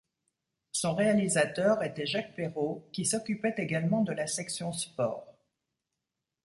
[0.71, 5.31] Son réalisateur était Jacques Perrot, qui s'occupait également de la section sports.